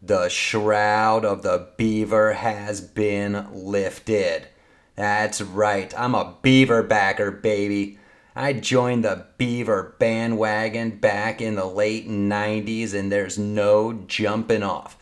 The 0.00 0.30
shroud 0.30 1.26
of 1.26 1.42
the 1.42 1.68
beaver 1.76 2.32
has 2.32 2.80
been 2.80 3.46
lifted. 3.52 4.48
That's 4.94 5.42
right, 5.42 5.92
I'm 5.98 6.14
a 6.14 6.36
Beaver 6.40 6.82
backer, 6.82 7.30
baby. 7.30 7.98
I 8.38 8.52
joined 8.52 9.02
the 9.02 9.24
Beaver 9.38 9.96
bandwagon 9.98 10.98
back 10.98 11.40
in 11.40 11.54
the 11.54 11.64
late 11.64 12.06
90s, 12.06 12.92
and 12.92 13.10
there's 13.10 13.38
no 13.38 13.94
jumping 14.06 14.62
off. 14.62 14.98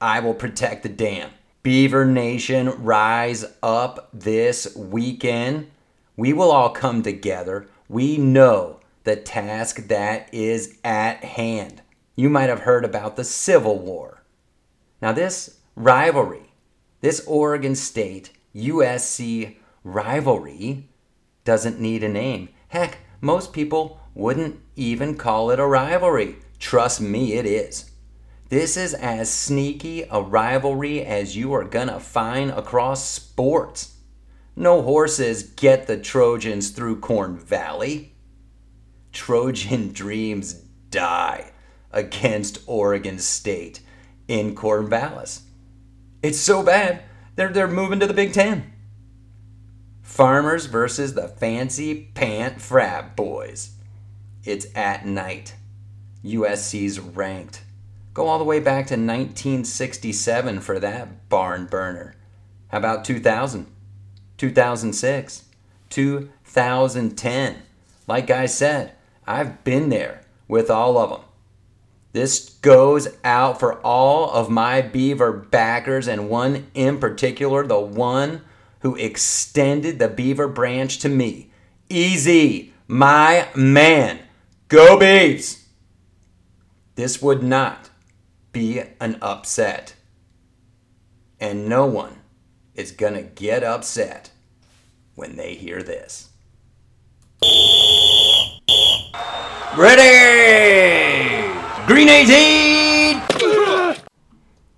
I 0.00 0.20
will 0.20 0.34
protect 0.34 0.84
the 0.84 0.88
dam. 0.88 1.30
Beaver 1.64 2.04
Nation, 2.04 2.68
rise 2.84 3.44
up 3.60 4.08
this 4.12 4.76
weekend. 4.76 5.68
We 6.16 6.32
will 6.32 6.52
all 6.52 6.70
come 6.70 7.02
together. 7.02 7.66
We 7.88 8.18
know 8.18 8.78
the 9.02 9.16
task 9.16 9.88
that 9.88 10.32
is 10.32 10.78
at 10.84 11.24
hand. 11.24 11.82
You 12.14 12.30
might 12.30 12.48
have 12.48 12.60
heard 12.60 12.84
about 12.84 13.16
the 13.16 13.24
Civil 13.24 13.80
War. 13.80 14.22
Now, 15.02 15.10
this 15.10 15.58
rivalry, 15.74 16.52
this 17.00 17.24
Oregon 17.26 17.74
State 17.74 18.30
USC 18.54 19.56
rivalry 19.82 20.88
doesn't 21.44 21.80
need 21.80 22.04
a 22.04 22.08
name. 22.08 22.50
Heck, 22.68 22.98
most 23.20 23.52
people 23.52 24.00
wouldn't 24.14 24.60
even 24.76 25.16
call 25.16 25.50
it 25.50 25.60
a 25.60 25.66
rivalry. 25.66 26.36
Trust 26.58 27.00
me, 27.00 27.34
it 27.34 27.46
is. 27.46 27.90
This 28.48 28.76
is 28.76 28.94
as 28.94 29.30
sneaky 29.30 30.04
a 30.10 30.22
rivalry 30.22 31.04
as 31.04 31.36
you 31.36 31.52
are 31.52 31.64
gonna 31.64 32.00
find 32.00 32.50
across 32.50 33.04
sports. 33.04 33.96
No 34.54 34.82
horses 34.82 35.42
get 35.42 35.86
the 35.86 35.98
Trojans 35.98 36.70
through 36.70 37.00
Corn 37.00 37.38
Valley. 37.38 38.14
Trojan 39.12 39.92
dreams 39.92 40.54
die 40.90 41.50
against 41.92 42.60
Oregon 42.66 43.18
State 43.18 43.80
in 44.28 44.54
Corvallis. 44.54 45.42
It's 46.22 46.38
so 46.38 46.62
bad, 46.62 47.02
they're, 47.34 47.48
they're 47.48 47.68
moving 47.68 48.00
to 48.00 48.06
the 48.06 48.14
Big 48.14 48.32
Ten. 48.32 48.72
Farmers 50.06 50.64
versus 50.64 51.12
the 51.12 51.28
fancy 51.28 52.10
pant 52.14 52.62
frat 52.62 53.16
boys. 53.16 53.72
It's 54.44 54.66
at 54.74 55.04
night. 55.04 55.56
USC's 56.24 56.98
ranked. 56.98 57.62
Go 58.14 58.26
all 58.28 58.38
the 58.38 58.44
way 58.44 58.60
back 58.60 58.86
to 58.86 58.94
1967 58.94 60.60
for 60.60 60.78
that 60.78 61.28
barn 61.28 61.66
burner. 61.66 62.14
How 62.68 62.78
about 62.78 63.04
2000? 63.04 63.66
2006? 64.38 65.44
2010? 65.90 67.56
Like 68.06 68.30
I 68.30 68.46
said, 68.46 68.94
I've 69.26 69.64
been 69.64 69.90
there 69.90 70.22
with 70.48 70.70
all 70.70 70.96
of 70.96 71.10
them. 71.10 71.20
This 72.12 72.50
goes 72.62 73.08
out 73.22 73.60
for 73.60 73.74
all 73.80 74.30
of 74.30 74.48
my 74.48 74.80
Beaver 74.80 75.32
backers, 75.32 76.08
and 76.08 76.30
one 76.30 76.68
in 76.72 76.98
particular, 76.98 77.66
the 77.66 77.80
one 77.80 78.42
who 78.86 78.94
extended 78.94 79.98
the 79.98 80.06
Beaver 80.06 80.46
branch 80.46 80.98
to 80.98 81.08
me. 81.08 81.50
Easy, 81.88 82.72
my 82.86 83.48
man. 83.56 84.20
Go 84.68 84.96
Beavs! 84.96 85.64
This 86.94 87.20
would 87.20 87.42
not 87.42 87.90
be 88.52 88.80
an 89.00 89.18
upset. 89.20 89.96
And 91.40 91.68
no 91.68 91.84
one 91.84 92.20
is 92.76 92.92
going 92.92 93.14
to 93.14 93.22
get 93.22 93.64
upset 93.64 94.30
when 95.16 95.34
they 95.34 95.54
hear 95.54 95.82
this. 95.82 96.28
Ready! 99.76 101.42
Green 101.88 102.08
18! 102.08 103.22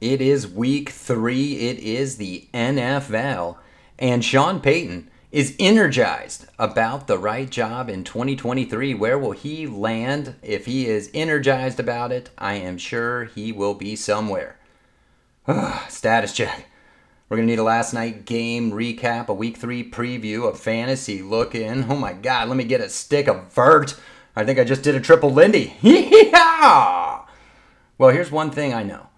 It 0.01 0.23
is 0.23 0.49
week 0.49 0.89
three. 0.89 1.69
It 1.69 1.79
is 1.81 2.17
the 2.17 2.49
NFL. 2.55 3.59
And 3.99 4.25
Sean 4.25 4.61
Payton 4.61 5.11
is 5.33 5.57
energized 5.59 6.47
about 6.59 7.07
the 7.07 7.19
right 7.19 7.51
job 7.51 7.91
in 7.91 8.05
2023. 8.05 8.95
Where 8.95 9.19
will 9.19 9.33
he 9.33 9.67
land? 9.67 10.37
If 10.43 10.67
he 10.67 10.87
is 10.87 11.11
energized 11.13 11.81
about 11.81 12.13
it, 12.13 12.31
I 12.39 12.55
am 12.55 12.79
sure 12.79 13.25
he 13.25 13.53
will 13.53 13.75
be 13.75 13.97
somewhere. 13.97 14.57
Status 15.89 16.33
check. 16.33 16.67
We're 17.29 17.37
going 17.37 17.47
to 17.47 17.53
need 17.53 17.59
a 17.59 17.65
last 17.65 17.93
night 17.93 18.25
game 18.25 18.71
recap, 18.71 19.29
a 19.29 19.35
week 19.35 19.59
three 19.59 19.89
preview, 19.89 20.49
a 20.49 20.55
fantasy 20.57 21.21
look 21.21 21.55
in. 21.55 21.91
Oh 21.91 21.97
my 21.97 22.15
God, 22.15 22.49
let 22.49 22.57
me 22.57 22.65
get 22.65 22.81
a 22.81 22.89
stick 22.89 23.29
of 23.29 23.53
vert. 23.53 23.97
I 24.35 24.45
think 24.45 24.59
I 24.59 24.65
just 24.65 24.83
did 24.83 24.95
a 24.95 25.01
triple 25.01 25.33
Lindy. 25.33 25.75
Yeah! 25.83 27.23
Well, 27.99 28.11
here's 28.11 28.31
one 28.31 28.53
thing 28.53 28.73
I 28.73 28.85
know. 28.85 29.09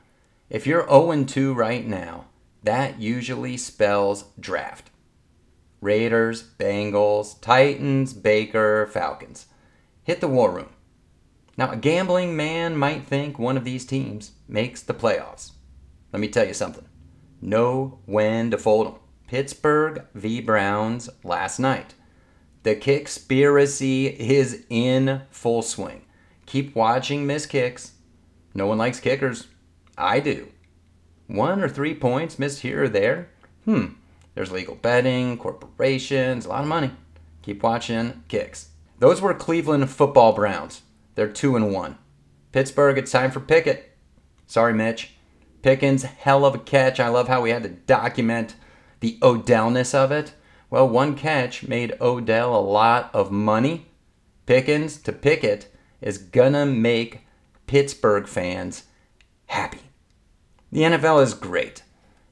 If 0.48 0.66
you're 0.66 0.88
0 0.88 1.24
2 1.24 1.52
right 1.52 1.86
now, 1.86 2.24
that 2.62 3.00
usually 3.00 3.56
spells 3.56 4.24
draft. 4.38 4.90
Raiders, 5.80 6.42
Bengals, 6.58 7.40
Titans, 7.40 8.12
Baker, 8.12 8.86
Falcons. 8.86 9.46
Hit 10.04 10.20
the 10.20 10.28
war 10.28 10.52
room. 10.52 10.68
Now, 11.56 11.70
a 11.70 11.76
gambling 11.76 12.36
man 12.36 12.76
might 12.76 13.04
think 13.04 13.38
one 13.38 13.56
of 13.56 13.64
these 13.64 13.86
teams 13.86 14.32
makes 14.48 14.82
the 14.82 14.94
playoffs. 14.94 15.52
Let 16.12 16.20
me 16.20 16.28
tell 16.28 16.46
you 16.46 16.54
something. 16.54 16.86
Know 17.40 18.00
when 18.06 18.50
to 18.50 18.58
fold 18.58 18.86
them. 18.86 18.94
Pittsburgh 19.26 20.04
v. 20.14 20.40
Browns 20.40 21.08
last 21.22 21.58
night. 21.58 21.94
The 22.62 22.76
kickspiracy 22.76 24.14
is 24.16 24.66
in 24.68 25.22
full 25.30 25.62
swing. 25.62 26.04
Keep 26.46 26.74
watching 26.74 27.26
miss 27.26 27.46
kicks. 27.46 27.92
No 28.54 28.66
one 28.66 28.78
likes 28.78 29.00
kickers. 29.00 29.46
I 29.96 30.20
do. 30.20 30.48
One 31.30 31.62
or 31.62 31.68
three 31.68 31.94
points 31.94 32.40
missed 32.40 32.62
here 32.62 32.84
or 32.84 32.88
there. 32.88 33.28
Hmm, 33.64 33.86
there's 34.34 34.50
legal 34.50 34.74
betting, 34.74 35.38
corporations, 35.38 36.44
a 36.44 36.48
lot 36.48 36.62
of 36.62 36.68
money. 36.68 36.90
Keep 37.42 37.62
watching 37.62 38.24
kicks. 38.26 38.70
Those 38.98 39.20
were 39.20 39.32
Cleveland 39.32 39.88
football 39.90 40.32
Browns. 40.32 40.82
They're 41.14 41.28
two 41.28 41.54
and 41.54 41.72
one. 41.72 41.98
Pittsburgh, 42.50 42.98
it's 42.98 43.12
time 43.12 43.30
for 43.30 43.38
Pickett. 43.38 43.96
Sorry, 44.48 44.74
Mitch. 44.74 45.12
Pickens, 45.62 46.02
hell 46.02 46.44
of 46.44 46.56
a 46.56 46.58
catch. 46.58 46.98
I 46.98 47.08
love 47.08 47.28
how 47.28 47.42
we 47.42 47.50
had 47.50 47.62
to 47.62 47.68
document 47.68 48.56
the 48.98 49.16
Odellness 49.22 49.94
of 49.94 50.10
it. 50.10 50.34
Well, 50.68 50.88
one 50.88 51.14
catch 51.14 51.62
made 51.62 51.96
Odell 52.00 52.56
a 52.56 52.60
lot 52.60 53.08
of 53.14 53.30
money. 53.30 53.86
Pickens 54.46 54.96
to 55.02 55.12
Pickett 55.12 55.72
is 56.00 56.18
gonna 56.18 56.66
make 56.66 57.20
Pittsburgh 57.68 58.26
fans 58.26 58.84
happy. 59.46 59.89
The 60.72 60.82
NFL 60.82 61.22
is 61.22 61.34
great. 61.34 61.82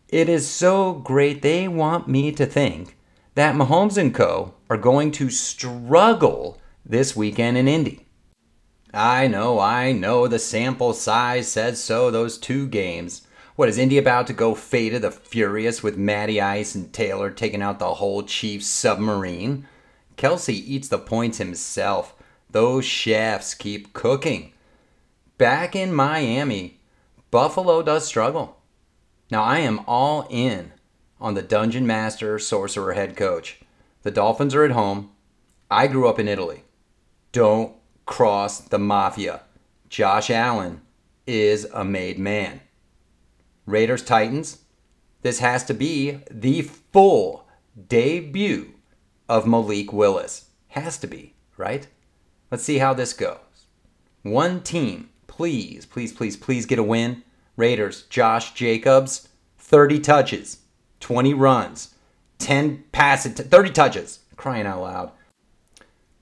It 0.09 0.29
is 0.29 0.48
so 0.48 0.92
great 0.92 1.42
they 1.42 1.66
want 1.66 2.09
me 2.09 2.31
to 2.33 2.46
think 2.46 2.96
that 3.35 3.57
Mahomes 3.57 3.98
and 3.98 4.14
co 4.14 4.55
are 4.70 4.77
going 4.77 5.11
to 5.12 5.29
struggle 5.29 6.61
this 6.85 7.16
weekend 7.16 7.57
in 7.59 7.66
Indy. 7.66 8.07
I 8.94 9.27
know, 9.27 9.59
I 9.59 9.92
know 9.92 10.27
the 10.27 10.38
sample 10.38 10.94
size 10.94 11.48
says 11.48 11.83
so 11.83 12.11
those 12.11 12.38
two 12.38 12.66
games. 12.68 13.27
What 13.57 13.68
is 13.68 13.77
Indy 13.77 13.98
about 13.98 14.29
to 14.29 14.33
go 14.33 14.55
fade 14.55 14.94
of 14.94 15.03
the 15.03 15.11
furious 15.11 15.83
with 15.83 15.98
Matty 15.98 16.40
Ice 16.40 16.74
and 16.74 16.92
Taylor 16.92 17.31
taking 17.31 17.61
out 17.61 17.81
the 17.81 17.94
whole 17.94 18.22
Chiefs 18.22 18.66
submarine? 18.66 19.66
Kelce 20.16 20.55
eats 20.55 20.88
the 20.88 20.98
points 20.98 21.38
himself. 21.38 22.14
Those 22.51 22.85
chefs 22.85 23.55
keep 23.55 23.92
cooking. 23.92 24.53
Back 25.38 25.77
in 25.77 25.92
Miami, 25.92 26.77
Buffalo 27.30 27.82
does 27.82 28.06
struggle. 28.06 28.56
Now, 29.30 29.42
I 29.42 29.58
am 29.58 29.80
all 29.86 30.26
in 30.30 30.72
on 31.20 31.34
the 31.34 31.42
Dungeon 31.42 31.86
Master 31.86 32.38
Sorcerer 32.38 32.94
head 32.94 33.16
coach. 33.16 33.60
The 34.02 34.10
Dolphins 34.10 34.54
are 34.54 34.64
at 34.64 34.70
home. 34.70 35.10
I 35.70 35.86
grew 35.86 36.08
up 36.08 36.18
in 36.18 36.28
Italy. 36.28 36.64
Don't 37.32 37.74
cross 38.06 38.60
the 38.60 38.78
mafia. 38.78 39.42
Josh 39.90 40.30
Allen 40.30 40.80
is 41.26 41.66
a 41.74 41.84
made 41.84 42.18
man. 42.18 42.60
Raiders 43.66 44.02
Titans. 44.02 44.62
This 45.20 45.40
has 45.40 45.64
to 45.64 45.74
be 45.74 46.20
the 46.30 46.62
full 46.62 47.46
debut 47.88 48.72
of 49.28 49.46
Malik 49.46 49.92
Willis. 49.92 50.46
Has 50.68 50.96
to 50.98 51.06
be, 51.06 51.34
right? 51.58 51.86
Let's 52.50 52.64
see 52.64 52.78
how 52.78 52.94
this 52.94 53.12
goes. 53.12 53.66
One 54.22 54.62
team, 54.62 55.10
please, 55.38 55.87
please, 55.87 56.12
please, 56.12 56.37
please 56.37 56.66
get 56.66 56.81
a 56.81 56.83
win. 56.83 57.22
Raiders, 57.57 58.03
Josh 58.11 58.55
Jacobs, 58.55 59.29
30 59.59 60.01
touches, 60.01 60.59
20 60.98 61.33
runs, 61.33 61.94
10 62.38 62.83
passes, 62.90 63.35
30 63.35 63.70
touches. 63.70 64.18
Crying 64.35 64.66
out 64.66 64.83
loud. 64.83 65.12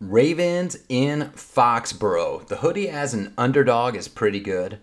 Ravens 0.00 0.76
in 0.90 1.30
Foxborough. 1.34 2.46
The 2.46 2.56
hoodie 2.56 2.90
as 2.90 3.14
an 3.14 3.32
underdog 3.38 3.96
is 3.96 4.06
pretty 4.06 4.38
good. 4.38 4.80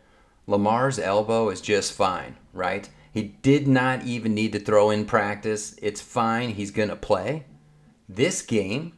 Lamar's 0.47 0.97
elbow 0.97 1.49
is 1.49 1.61
just 1.61 1.93
fine, 1.93 2.35
right? 2.53 2.89
He 3.11 3.35
did 3.43 3.67
not 3.67 4.03
even 4.03 4.33
need 4.33 4.53
to 4.53 4.59
throw 4.59 4.89
in 4.89 5.05
practice. 5.05 5.75
It's 5.79 6.01
fine. 6.01 6.49
He's 6.49 6.71
going 6.71 6.89
to 6.89 6.95
play. 6.95 7.45
This 8.09 8.41
game 8.41 8.93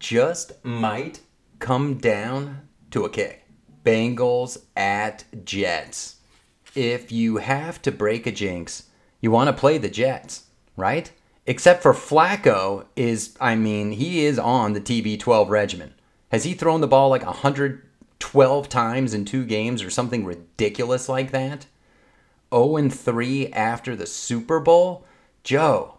just 0.00 0.64
might 0.64 1.20
come 1.60 1.98
down 1.98 2.62
to 2.90 3.04
a 3.04 3.10
kick. 3.10 3.47
Bengals 3.88 4.58
at 4.76 5.24
Jets 5.44 6.18
if 6.78 7.10
you 7.10 7.38
have 7.38 7.82
to 7.82 7.90
break 7.90 8.24
a 8.26 8.30
jinx, 8.30 8.84
you 9.20 9.32
want 9.32 9.48
to 9.48 9.60
play 9.60 9.78
the 9.78 9.88
Jets, 9.88 10.44
right? 10.76 11.10
Except 11.44 11.82
for 11.82 11.92
Flacco 11.92 12.86
is, 12.94 13.36
I 13.40 13.56
mean, 13.56 13.92
he 13.92 14.24
is 14.24 14.38
on 14.38 14.74
the 14.74 14.80
TB12 14.80 15.48
regimen. 15.48 15.94
Has 16.30 16.44
he 16.44 16.54
thrown 16.54 16.80
the 16.80 16.86
ball 16.86 17.08
like 17.08 17.24
112 17.24 18.68
times 18.68 19.12
in 19.12 19.24
two 19.24 19.44
games 19.44 19.82
or 19.82 19.90
something 19.90 20.24
ridiculous 20.24 21.08
like 21.08 21.32
that? 21.32 21.66
0 22.54 22.76
and 22.76 22.94
3 22.94 23.48
after 23.48 23.96
the 23.96 24.06
Super 24.06 24.60
Bowl? 24.60 25.04
Joe. 25.42 25.94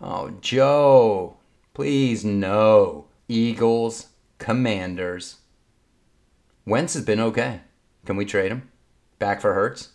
Oh, 0.00 0.30
Joe. 0.40 1.38
Please 1.74 2.24
no. 2.24 3.06
Eagles, 3.26 4.08
Commanders. 4.38 5.39
Wentz 6.70 6.94
has 6.94 7.04
been 7.04 7.18
okay. 7.18 7.62
Can 8.06 8.14
we 8.14 8.24
trade 8.24 8.52
him? 8.52 8.70
Back 9.18 9.40
for 9.40 9.54
Hurts? 9.54 9.88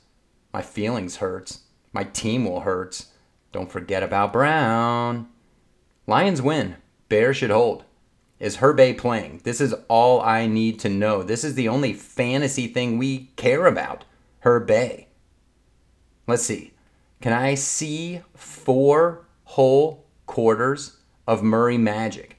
My 0.51 0.61
feelings 0.61 1.15
hurts. 1.17 1.61
My 1.93 2.03
team 2.03 2.43
will 2.43 2.59
hurt. 2.59 3.05
Don't 3.53 3.71
forget 3.71 4.03
about 4.03 4.33
Brown. 4.33 5.29
Lions 6.05 6.41
win. 6.41 6.75
Bears 7.07 7.37
should 7.37 7.49
hold. 7.49 7.85
Is 8.41 8.57
Herbe 8.57 8.97
playing? 8.97 9.39
This 9.45 9.61
is 9.61 9.73
all 9.87 10.19
I 10.19 10.47
need 10.47 10.77
to 10.81 10.89
know. 10.89 11.23
This 11.23 11.45
is 11.45 11.55
the 11.55 11.69
only 11.69 11.93
fantasy 11.93 12.67
thing 12.67 12.97
we 12.97 13.31
care 13.37 13.67
about. 13.67 14.03
Herbe. 14.43 15.05
Let's 16.27 16.43
see. 16.43 16.73
Can 17.21 17.31
I 17.31 17.55
see 17.55 18.19
four 18.35 19.25
whole 19.45 20.03
quarters 20.25 20.97
of 21.25 21.41
Murray 21.41 21.77
Magic? 21.77 22.35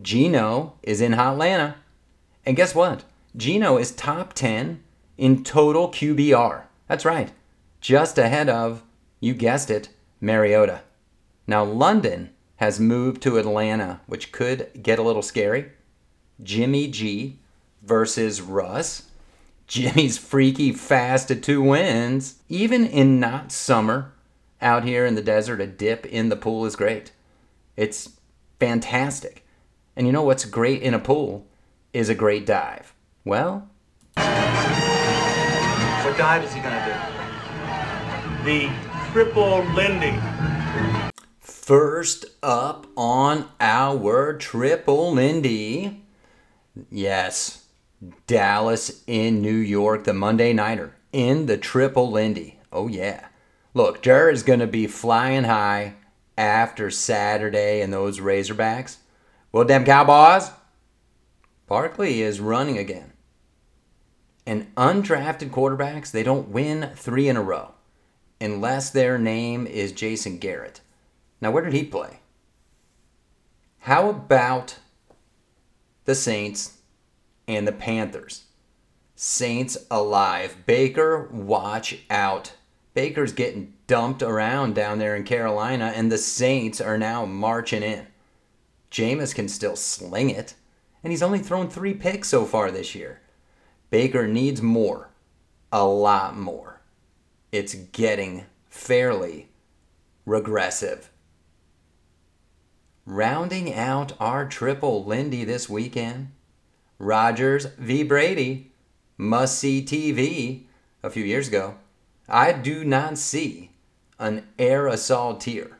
Geno 0.00 0.74
is 0.82 1.00
in 1.00 1.12
hot 1.12 1.34
Atlanta. 1.34 1.76
And 2.44 2.56
guess 2.56 2.74
what? 2.74 3.04
Geno 3.36 3.78
is 3.78 3.92
top 3.92 4.34
10 4.34 4.82
in 5.16 5.44
total 5.44 5.88
QBR. 5.88 6.64
That's 6.86 7.04
right. 7.04 7.32
Just 7.80 8.18
ahead 8.18 8.48
of, 8.48 8.82
you 9.20 9.34
guessed 9.34 9.70
it, 9.70 9.88
Mariota. 10.20 10.82
Now, 11.46 11.64
London 11.64 12.30
has 12.56 12.78
moved 12.78 13.22
to 13.22 13.38
Atlanta, 13.38 14.00
which 14.06 14.32
could 14.32 14.70
get 14.82 14.98
a 14.98 15.02
little 15.02 15.22
scary. 15.22 15.72
Jimmy 16.42 16.88
G 16.88 17.38
versus 17.82 18.40
Russ. 18.40 19.04
Jimmy's 19.66 20.18
freaky 20.18 20.72
fast 20.72 21.28
to 21.28 21.36
two 21.36 21.62
wins. 21.62 22.40
Even 22.48 22.86
in 22.86 23.18
not 23.18 23.50
summer, 23.50 24.12
out 24.60 24.84
here 24.84 25.06
in 25.06 25.14
the 25.14 25.22
desert, 25.22 25.60
a 25.60 25.66
dip 25.66 26.04
in 26.06 26.28
the 26.28 26.36
pool 26.36 26.66
is 26.66 26.76
great. 26.76 27.12
It's 27.76 28.10
fantastic. 28.60 29.44
And 29.96 30.06
you 30.06 30.12
know 30.12 30.22
what's 30.22 30.44
great 30.44 30.82
in 30.82 30.94
a 30.94 30.98
pool 30.98 31.46
is 31.92 32.08
a 32.08 32.14
great 32.14 32.46
dive. 32.46 32.91
Well, 33.24 33.70
what 34.14 34.24
dive 36.18 36.42
is 36.42 36.52
he 36.52 36.60
going 36.60 36.74
to 36.74 36.84
do? 36.84 36.94
The 38.44 38.68
triple 39.12 39.62
Lindy. 39.74 40.18
First 41.38 42.24
up 42.42 42.88
on 42.96 43.48
our 43.60 44.32
triple 44.32 45.12
Lindy. 45.12 46.02
Yes, 46.90 47.64
Dallas 48.26 49.04
in 49.06 49.40
New 49.40 49.54
York, 49.54 50.02
the 50.02 50.12
Monday 50.12 50.52
Nighter 50.52 50.96
in 51.12 51.46
the 51.46 51.56
triple 51.56 52.10
Lindy. 52.10 52.58
Oh, 52.72 52.88
yeah. 52.88 53.28
Look, 53.72 54.02
Jared's 54.02 54.42
going 54.42 54.58
to 54.58 54.66
be 54.66 54.88
flying 54.88 55.44
high 55.44 55.94
after 56.36 56.90
Saturday 56.90 57.82
and 57.82 57.92
those 57.92 58.18
Razorbacks. 58.18 58.96
Well, 59.52 59.62
damn 59.62 59.84
Cowboys, 59.84 60.50
Barkley 61.68 62.20
is 62.22 62.40
running 62.40 62.78
again. 62.78 63.11
And 64.46 64.74
undrafted 64.74 65.50
quarterbacks, 65.50 66.10
they 66.10 66.22
don't 66.22 66.48
win 66.48 66.90
three 66.94 67.28
in 67.28 67.36
a 67.36 67.42
row 67.42 67.74
unless 68.40 68.90
their 68.90 69.18
name 69.18 69.66
is 69.66 69.92
Jason 69.92 70.38
Garrett. 70.38 70.80
Now, 71.40 71.52
where 71.52 71.62
did 71.62 71.72
he 71.72 71.84
play? 71.84 72.18
How 73.80 74.10
about 74.10 74.78
the 76.04 76.14
Saints 76.14 76.78
and 77.46 77.66
the 77.66 77.72
Panthers? 77.72 78.44
Saints 79.14 79.78
alive. 79.90 80.56
Baker, 80.66 81.28
watch 81.32 81.98
out. 82.10 82.54
Baker's 82.94 83.32
getting 83.32 83.72
dumped 83.86 84.22
around 84.22 84.74
down 84.74 84.98
there 84.98 85.16
in 85.16 85.24
Carolina, 85.24 85.92
and 85.94 86.10
the 86.10 86.18
Saints 86.18 86.80
are 86.80 86.98
now 86.98 87.24
marching 87.24 87.82
in. 87.82 88.06
Jameis 88.90 89.34
can 89.34 89.48
still 89.48 89.76
sling 89.76 90.30
it, 90.30 90.54
and 91.02 91.12
he's 91.12 91.22
only 91.22 91.38
thrown 91.38 91.70
three 91.70 91.94
picks 91.94 92.28
so 92.28 92.44
far 92.44 92.70
this 92.70 92.94
year. 92.94 93.21
Baker 93.92 94.26
needs 94.26 94.62
more, 94.62 95.10
a 95.70 95.84
lot 95.84 96.34
more. 96.34 96.80
It's 97.52 97.74
getting 97.74 98.46
fairly 98.70 99.50
regressive. 100.24 101.10
Rounding 103.04 103.74
out 103.74 104.14
our 104.18 104.48
triple 104.48 105.04
Lindy 105.04 105.44
this 105.44 105.68
weekend, 105.68 106.30
Rodgers 106.98 107.66
v. 107.76 108.02
Brady, 108.02 108.72
must 109.18 109.58
see 109.58 109.84
TV 109.84 110.62
a 111.02 111.10
few 111.10 111.22
years 111.22 111.48
ago. 111.48 111.74
I 112.26 112.52
do 112.52 112.84
not 112.84 113.18
see 113.18 113.72
an 114.18 114.46
aerosol 114.58 115.38
tier. 115.38 115.76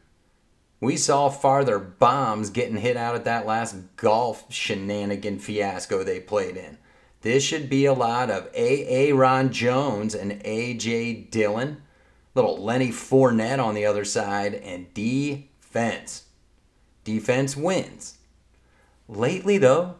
We 0.80 0.98
saw 0.98 1.30
farther 1.30 1.78
bombs 1.78 2.50
getting 2.50 2.76
hit 2.76 2.98
out 2.98 3.14
at 3.14 3.24
that 3.24 3.46
last 3.46 3.74
golf 3.96 4.52
shenanigan 4.52 5.38
fiasco 5.38 6.04
they 6.04 6.20
played 6.20 6.58
in. 6.58 6.76
This 7.22 7.44
should 7.44 7.70
be 7.70 7.84
a 7.84 7.92
lot 7.92 8.30
of 8.30 8.50
A.A. 8.52 9.12
Ron 9.12 9.52
Jones 9.52 10.14
and 10.14 10.40
A.J. 10.44 11.14
Dillon, 11.30 11.82
little 12.34 12.62
Lenny 12.62 12.88
Fournette 12.88 13.64
on 13.64 13.74
the 13.74 13.86
other 13.86 14.04
side, 14.04 14.54
and 14.54 14.92
defense. 14.92 16.24
Defense 17.04 17.56
wins. 17.56 18.18
Lately, 19.08 19.56
though, 19.56 19.94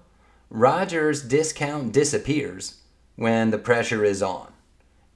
Rodgers' 0.51 1.23
discount 1.23 1.93
disappears 1.93 2.81
when 3.15 3.51
the 3.51 3.59
pressure 3.59 4.05
is 4.05 4.23
on. 4.23 4.53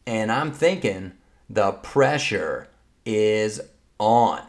And 0.07 0.31
I'm 0.31 0.53
thinking 0.53 1.13
the 1.51 1.73
pressure 1.73 2.69
is 3.05 3.61
on. 3.99 4.43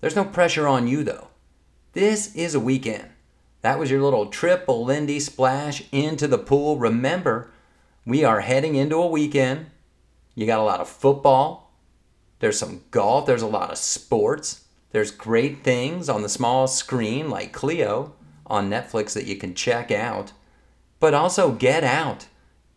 There's 0.00 0.16
no 0.16 0.24
pressure 0.24 0.68
on 0.68 0.86
you, 0.86 1.02
though. 1.02 1.28
This 1.92 2.34
is 2.36 2.54
a 2.54 2.60
weekend. 2.60 3.09
That 3.62 3.78
was 3.78 3.90
your 3.90 4.02
little 4.02 4.26
triple 4.26 4.84
Lindy 4.84 5.20
splash 5.20 5.82
into 5.92 6.26
the 6.26 6.38
pool. 6.38 6.78
Remember, 6.78 7.50
we 8.06 8.24
are 8.24 8.40
heading 8.40 8.74
into 8.74 8.96
a 8.96 9.06
weekend. 9.06 9.66
You 10.34 10.46
got 10.46 10.60
a 10.60 10.64
lot 10.64 10.80
of 10.80 10.88
football. 10.88 11.72
There's 12.38 12.58
some 12.58 12.82
golf. 12.90 13.26
There's 13.26 13.42
a 13.42 13.46
lot 13.46 13.70
of 13.70 13.78
sports. 13.78 14.64
There's 14.92 15.10
great 15.10 15.62
things 15.62 16.08
on 16.08 16.22
the 16.22 16.28
small 16.28 16.66
screen 16.66 17.28
like 17.28 17.52
Cleo 17.52 18.14
on 18.46 18.70
Netflix 18.70 19.12
that 19.12 19.26
you 19.26 19.36
can 19.36 19.54
check 19.54 19.90
out. 19.90 20.32
But 20.98 21.14
also 21.14 21.52
get 21.52 21.84
out. 21.84 22.26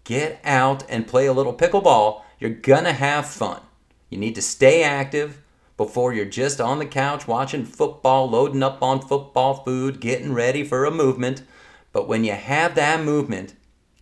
Get 0.03 0.41
out 0.43 0.83
and 0.89 1.07
play 1.07 1.25
a 1.25 1.33
little 1.33 1.53
pickleball. 1.53 2.23
You're 2.39 2.51
going 2.51 2.83
to 2.83 2.93
have 2.93 3.25
fun. 3.25 3.61
You 4.09 4.17
need 4.17 4.35
to 4.35 4.41
stay 4.41 4.83
active 4.83 5.41
before 5.83 6.13
you're 6.13 6.23
just 6.23 6.61
on 6.61 6.79
the 6.79 6.85
couch 6.85 7.27
watching 7.27 7.65
football, 7.65 8.29
loading 8.29 8.63
up 8.63 8.81
on 8.81 9.01
football 9.01 9.53
food, 9.65 9.99
getting 9.99 10.33
ready 10.33 10.63
for 10.63 10.85
a 10.85 10.91
movement. 10.91 11.43
But 11.91 12.07
when 12.07 12.23
you 12.23 12.31
have 12.31 12.75
that 12.75 13.03
movement, 13.03 13.53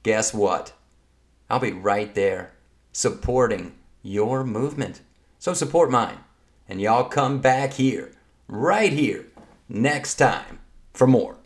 guess 0.04 0.32
what? 0.32 0.74
I'll 1.50 1.60
be 1.60 1.72
right 1.72 2.13
there 2.13 2.52
supporting 2.94 3.74
your 4.04 4.44
movement. 4.44 5.02
So 5.39 5.56
support 5.56 5.89
mine. 5.89 6.20
And 6.70 6.80
y'all 6.80 7.06
come 7.06 7.39
back 7.39 7.74
here, 7.74 8.12
right 8.48 8.94
here, 8.94 9.26
next 9.67 10.15
time 10.15 10.60
for 10.94 11.08
more. 11.08 11.38